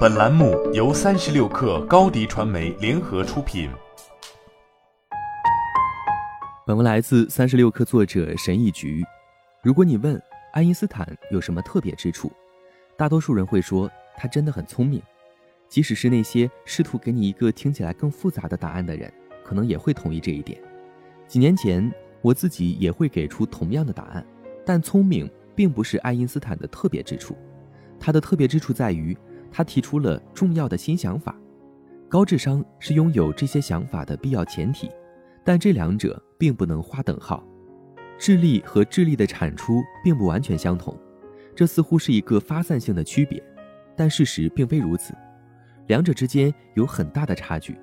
[0.00, 3.70] 本栏目由三十六氪高低传媒联合出品。
[6.66, 9.02] 本文来自三十六氪作者神一局。
[9.62, 10.20] 如果你问
[10.52, 12.30] 爱因斯坦有什么特别之处，
[12.94, 15.02] 大多数人会说他真的很聪明。
[15.68, 19.10] 即使是那些试图给你一个听起来更复杂的答案的人，
[19.42, 20.60] 可能也会同意这一点。
[21.26, 21.90] 几年前，
[22.20, 24.26] 我自己也会给出同样的答案，
[24.66, 27.34] 但聪明并不是爱因斯坦的特别之处。
[28.02, 29.16] 他的特别之处在于，
[29.50, 31.34] 他提出了重要的新想法。
[32.08, 34.90] 高智商是拥有这些想法的必要前提，
[35.44, 37.46] 但这两者并不能划等号。
[38.18, 40.96] 智力和智力的产出并不完全相同，
[41.54, 43.42] 这似乎是一个发散性的区别，
[43.96, 45.14] 但事实并非如此。
[45.86, 47.78] 两者之间有很大的差距。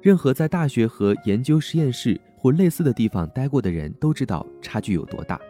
[0.00, 5.40] 任何在大学和研究实验室或类似的地方待过的人都知道差距有多大。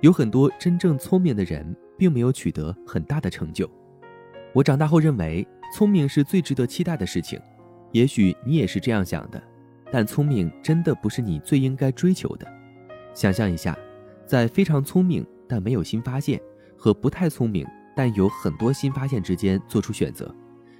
[0.00, 1.76] 有很多真正聪明的人。
[2.00, 3.70] 并没有取得很大的成就。
[4.52, 7.40] 我长大后认为，聪明是最值得期待的事情。
[7.92, 9.40] 也许你也是这样想的，
[9.92, 12.46] 但聪明真的不是你最应该追求的。
[13.14, 13.76] 想象一下，
[14.26, 16.40] 在非常聪明但没有新发现
[16.76, 20.34] 和不太聪明但有很多新发现之间做出选择，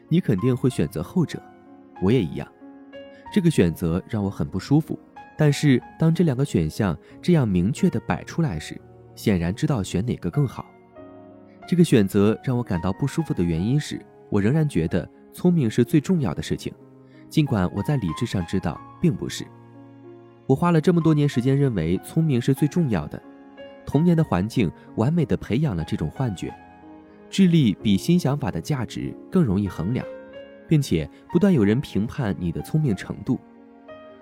[0.08, 1.40] 你肯定会选择后者。
[2.02, 2.48] 我也一样。
[3.32, 4.98] 这个选择让我很不舒服。
[5.38, 8.78] 但是当这两个选项这样明确地摆出来时，
[9.14, 10.66] 显然知道选哪个更好。
[11.70, 16.74] 这个选择让我感到不舒服的原因是，我仍然觉得聪明是最重要的事情，
[17.28, 19.46] 尽管我在理智上知道并不是。
[20.48, 23.22] 我花了这么多年时间认为聪明是最重要的，
[23.86, 26.52] 童年的环境完美的培养了这种幻觉。
[27.30, 30.04] 智力比新想法的价值更容易衡量，
[30.66, 33.38] 并且不断有人评判你的聪明程度，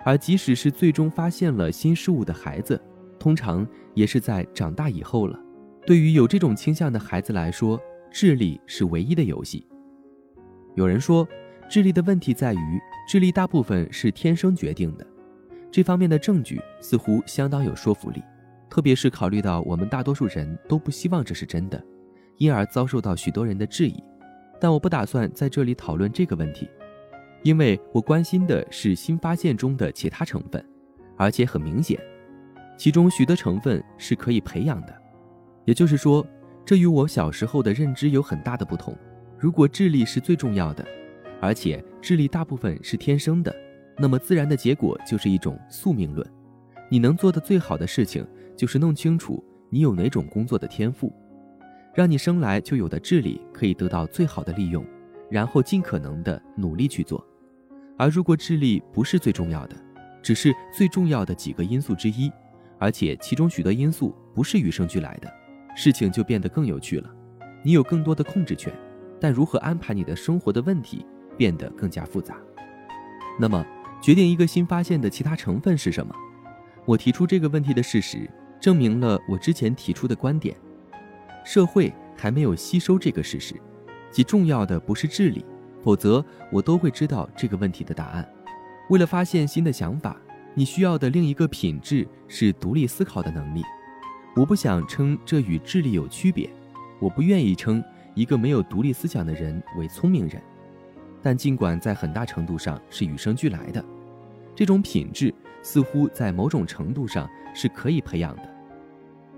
[0.05, 2.79] 而即使是最终发现了新事物的孩子，
[3.17, 5.39] 通常也是在长大以后了。
[5.85, 7.79] 对于有这种倾向的孩子来说，
[8.11, 9.65] 智力是唯一的游戏。
[10.75, 11.27] 有人说，
[11.69, 15.07] 智力的问题在于智力大部分是天生决定的，
[15.71, 18.23] 这方面的证据似乎相当有说服力，
[18.69, 21.83] 特别是考虑到我们大多数人都不希望这是真的，
[22.37, 24.03] 因而遭受到许多人的质疑。
[24.59, 26.69] 但我不打算在这里讨论这个问题，
[27.43, 30.63] 因为我关心的是新发现中的其他成分，
[31.17, 31.99] 而且很明显，
[32.77, 35.01] 其中许多成分是可以培养的。
[35.69, 36.25] 也就是说，
[36.65, 38.97] 这与我小时候的认知有很大的不同。
[39.37, 40.83] 如果智力是最重要的，
[41.39, 43.55] 而且智力大部分是天生的，
[43.95, 46.27] 那么自然的结果就是一种宿命论。
[46.89, 48.25] 你能做的最好的事情
[48.57, 51.13] 就是弄清楚你有哪种工作的天赋，
[51.93, 54.83] 让你生来就有的智力可以得到最好的利用，
[55.29, 57.23] 然后尽可能的努力去做。
[57.95, 59.75] 而如果智力不是最重要的，
[60.23, 62.31] 只是最重要的几个因素之一，
[62.79, 65.31] 而且其中许多因素不是与生俱来的。
[65.81, 67.09] 事情就变得更有趣了，
[67.63, 68.69] 你有更多的控制权，
[69.17, 71.05] 但如何安排你的生活的问题
[71.37, 72.35] 变得更加复杂。
[73.39, 73.65] 那么，
[74.01, 76.13] 决定一个新发现的其他成分是什么？
[76.83, 78.29] 我提出这个问题的事实，
[78.59, 80.53] 证明了我之前提出的观点：
[81.45, 83.55] 社会还没有吸收这个事实，
[84.11, 85.45] 其重要的不是智力，
[85.81, 88.29] 否则我都会知道这个问题的答案。
[88.89, 90.17] 为了发现新的想法，
[90.53, 93.63] 你需要的另一个品质是独立思考的能力。
[94.39, 96.49] 我不想称这与智力有区别，
[96.97, 97.83] 我不愿意称
[98.15, 100.41] 一个没有独立思想的人为聪明人，
[101.21, 103.83] 但尽管在很大程度上是与生俱来的，
[104.55, 108.43] 这种品质似乎在某种程度上是可以培养的。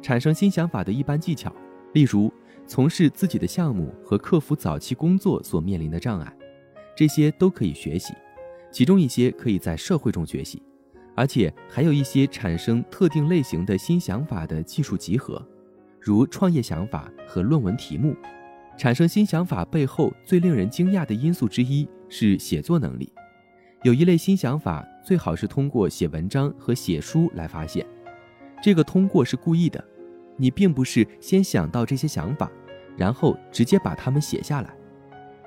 [0.04, 1.52] 产生新想法的一般技巧，
[1.94, 2.32] 例如
[2.68, 6.32] 从事自己的项目和克服早期工作所面临的障碍，
[6.96, 8.14] 这些都可以学习，
[8.72, 10.62] 其中一些可以在社会中学习。
[11.16, 15.46] 而且还有一些产生特定类型的新想法的技术集合，
[16.00, 18.16] 如创业想法和论文题目。
[18.78, 23.12] 产生新想法背后最令人惊讶的因素之一是写作能力。
[23.84, 27.86] 有一类新想法最好是通过写文章和写书来发现，
[28.62, 29.84] 这个通过是故意的。
[30.38, 32.50] 你并不是先想到这些想法，
[32.98, 34.74] 然后直接把它们写下来。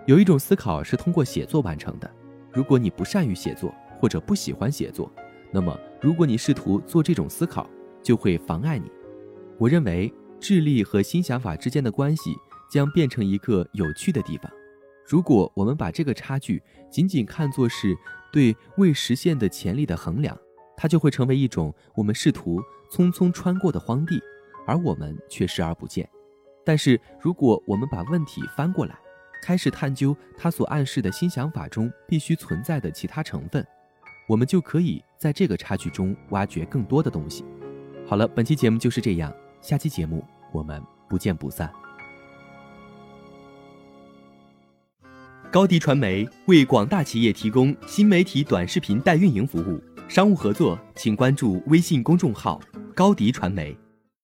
[0.06, 2.08] 有一种思考是通过写作完成的。
[2.52, 5.10] 如果你不善于写作或者不喜欢写作，
[5.54, 7.70] 那么，如果你试图做这种思考，
[8.02, 8.90] 就会妨碍你。
[9.56, 12.34] 我认为智力和新想法之间的关系
[12.68, 14.50] 将变成一个有趣的地方。
[15.06, 16.60] 如果我们把这个差距
[16.90, 17.96] 仅仅看作是
[18.32, 20.36] 对未实现的潜力的衡量，
[20.76, 22.60] 它就会成为一种我们试图
[22.90, 24.20] 匆匆穿过的荒地，
[24.66, 26.08] 而我们却视而不见。
[26.64, 28.98] 但是，如果我们把问题翻过来，
[29.40, 33.64] 开始探究它所暗示的新想法中必须存在的其他成分。
[34.26, 37.44] 我们就可以在这个差距中挖掘更多的东西。
[38.06, 41.70] 好了，本期节目就是这样，下期节目我们不见不散。
[45.50, 52.60] 高迪传媒为广大企业提供新媒体短视频代运营服务，商务合作请关注微信公众号
[52.92, 53.76] “高迪传媒”。